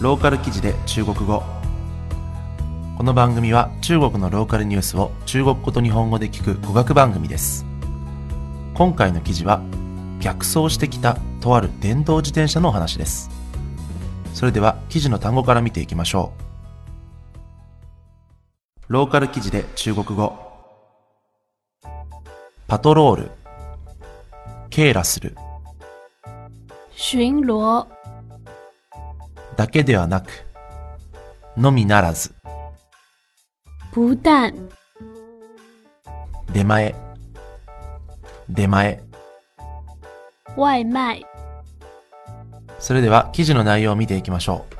[0.00, 1.42] ローカル記事で中国語。
[2.96, 7.66] この番組は中国のローカルニュースを中国語と日本語で聞く語学番組です。
[8.72, 9.60] 今回の記事は
[10.18, 13.28] 逆走してきたとある電動自転車のお話です。
[14.32, 16.32] それでは記事の単語から見ていきましょ
[18.88, 18.92] う。
[18.92, 20.34] ローカル記事で中国語。
[22.66, 23.30] パトロール。
[24.70, 25.36] 警らする
[26.96, 27.86] 巡逻
[29.60, 30.30] だけではなく
[31.54, 32.34] のみならず
[33.92, 34.54] 不但
[36.50, 36.94] 出前
[38.48, 39.02] 出前
[40.56, 41.26] 外卖。
[42.78, 44.74] それでは記事の内容を見ていきましょう。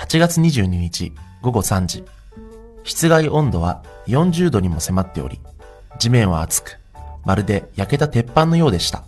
[0.00, 1.12] 8月22日
[1.42, 2.04] 午後3時。
[2.82, 5.38] 室外温度は40度にも迫っており
[6.00, 6.80] 地面は熱く
[7.24, 9.04] まるで焼けた鉄板のようでした。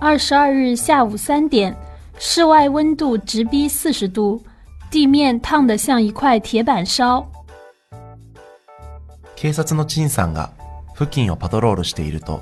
[0.00, 1.76] 22日下午三点，
[2.17, 4.41] 室外温度直逼四十度，
[4.89, 7.25] 地面烫得像一块铁板烧。
[9.35, 10.51] 警察の陳さんが
[10.93, 12.41] 付近をパトロールしていると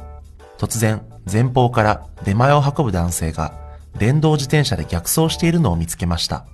[0.57, 3.53] 突然前方から出前を運ぶ男性が
[3.97, 6.45] 電動自転車で逆走しているのを見つけました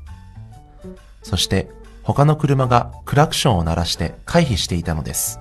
[1.24, 1.68] そして
[2.04, 5.40] 他の車がクラクションを鳴らして回避していたのです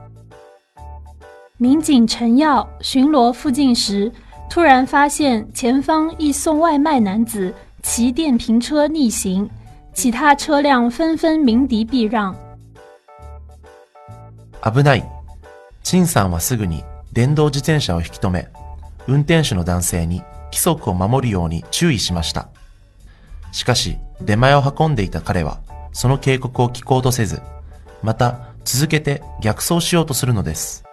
[1.60, 4.10] 民警陈耀巡逻附近时，
[4.48, 9.49] 突然发现前方一送外卖男子 骑电瓶车逆行，
[9.93, 12.35] 其他车辆纷纷鸣笛避让。
[14.61, 15.09] 危ない
[15.83, 18.49] 陳さんはすぐに電動自転車を引き止め
[19.07, 20.21] 運転手の男性に
[20.51, 22.49] 規則を守るように注意しました
[23.51, 25.59] しかし出前を運んでいた彼は
[25.93, 27.41] その警告を聞こうとせず
[28.03, 30.83] また続けて逆走しようとするのです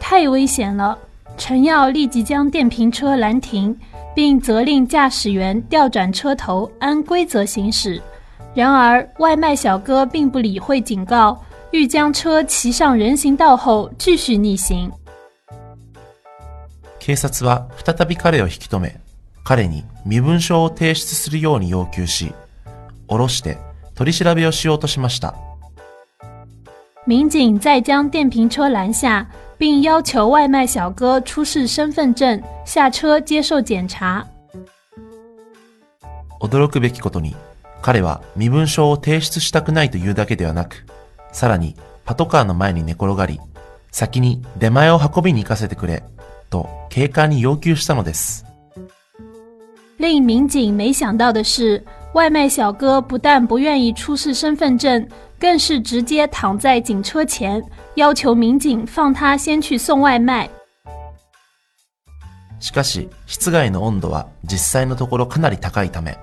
[0.00, 0.96] 太危险了！
[1.36, 3.74] 陈耀立即将电瓶车拦停，
[4.15, 8.01] 并责令驾驶员调转车头，按规则行驶。
[8.53, 11.37] 然而，外卖小哥并不理会警告，
[11.71, 14.91] 欲将车骑上人行道后继续逆行。
[16.99, 18.99] 警察は再び彼を引き止め
[19.45, 22.33] 彼に身分証を提出するように要求し
[23.07, 23.57] 下ろして
[23.95, 25.33] 取り調べをしようとしました
[27.05, 29.25] 民警再将电瓶车拦下，
[29.62, 34.26] 并要求外卖小哥出示身份证，下车接受检查。
[36.40, 37.36] 驚くべきことに
[37.80, 40.84] 彼は身分証を提出したくないというだけではなく
[41.30, 43.38] さらにパトカーの前に寝転がり
[43.92, 46.02] 先に出前を運びに行かせてくれ
[46.50, 48.44] と警官に要求したのです
[50.00, 55.07] 令民警没想到的是，外卖小哥不但不愿意出示身份证，
[55.39, 57.61] 更是直接躺在警车前，
[57.95, 60.49] 要求民警放他先去送外卖。
[62.59, 66.17] しかし室外の温度は実際のところかなり高いため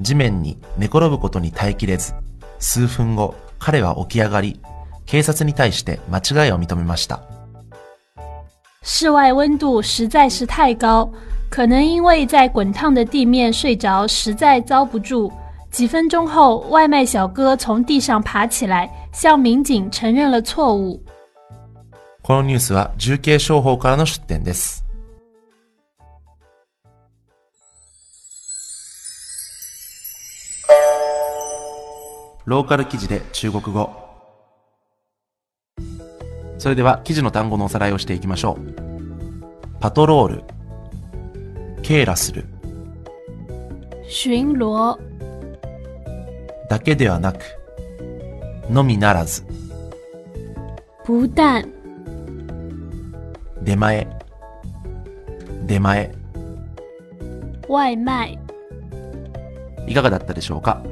[0.00, 2.14] 地面に寝転ぶことに耐えきれず
[2.60, 4.60] 数分後彼は起き上がり
[5.06, 7.20] 警察に対して間違いを認めました
[8.82, 11.12] 室外温度实在是太高，
[11.50, 15.32] 可能因为在滚烫的地面睡着，实在遭不住。
[15.70, 21.02] 几分钟后，外卖小哥从地上爬起来，向民警承认了错误。
[22.22, 24.84] このニュースは重慶商法からの出典です
[32.44, 33.90] ローカル記事で中国語
[36.58, 40.42] それでは記事の単語のおさらいをしていきましょうパトロール
[41.81, 42.45] 警らする。
[44.09, 44.97] 巡逻。
[46.69, 47.39] だけではなく
[48.69, 49.43] のみならず。
[51.05, 51.67] 不但。
[53.63, 54.07] 出前。
[55.65, 56.21] 出前。
[57.67, 58.37] 外卖
[59.87, 60.83] いかがだったでしょうか、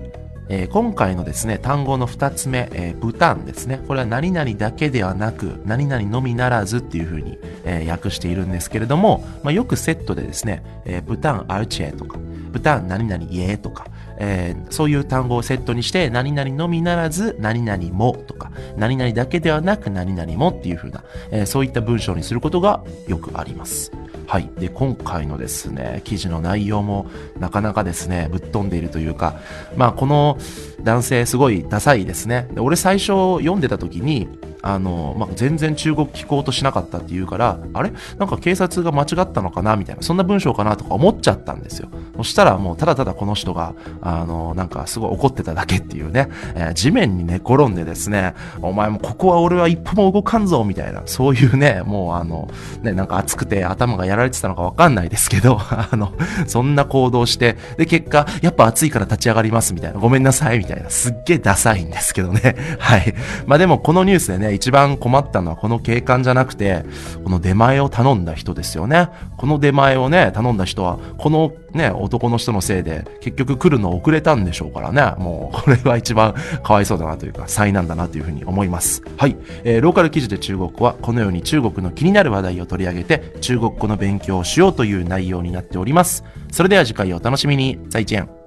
[0.49, 3.81] えー今回のですね、単語の二つ目、えー、ブタンですね。
[3.87, 12.17] これは何々だけではなく、何々のみならずっていう風に、えー訳しているんですけれども、まあ、よくセットでですね、えーブタンアルチェとか、
[12.51, 13.87] ブタン何々イエとか、
[14.17, 23.91] えーそういう単語をセットにして、何々のみならず、何々もとか、何々だけではなく、何々もっていう風な、えーそういった文章にすることがよくあります。
[24.29, 24.51] はい。
[24.59, 27.07] で、今回のですね、記事の内容も
[27.39, 29.39] なかなかですね、ぶっ飛んでいるというか、
[29.75, 30.37] まあ、この
[30.83, 32.47] 男性すごいダサいですね。
[32.53, 33.07] で俺最初
[33.39, 34.29] 読んでた時に、
[34.61, 37.91] あの、まあ、全然中国聞こうとしなかったって言うから、あれ？
[38.17, 41.89] なんか警察が間違ったのかなみたいな、そんな文章かなとか思っちゃったんですよ。
[42.17, 52.49] そしたらもうただただこの人が、あの、なんかすごい怒ってただけっていうね、えー地面に寝転んでですね、お前もここは俺は一歩も動かんぞみたいな、そういうね、もうあの、
[52.83, 56.13] ね、なんか熱くて頭がやられてたのかわかんないですけど、 あの、
[56.47, 62.55] そんな行動して、で、結果、やっぱ暑いから立ち上がりますみたいな、ごめんなさいみたいな、すっげえダサいんですけどね。
[62.79, 63.13] はい。
[63.45, 66.83] まあでもこのニュースでねね、一番困ったのはこの警官じゃなくて、
[67.23, 69.09] この出前を頼んだ人ですよね。
[69.37, 75.13] この出前をね、頼んだ人は、このね、男の人のせいで、結局来るの遅れたんでしょうからね。
[75.23, 79.03] もう、これは一番かわいそうだなというか、災難だなというふうに思います。
[79.17, 79.37] はい。
[79.63, 86.23] えーローカル記事で中国語は、このように中国の気になる話題を取り上げて、中国語の勉強をしようという内容になっております。
[86.51, 87.79] それでは次回お楽しみに。
[87.89, 88.38] 再见。